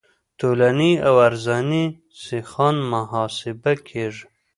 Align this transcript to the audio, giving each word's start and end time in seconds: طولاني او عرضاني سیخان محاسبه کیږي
طولاني 0.39 0.91
او 1.07 1.15
عرضاني 1.25 1.83
سیخان 2.23 2.75
محاسبه 2.91 3.71
کیږي 3.87 4.25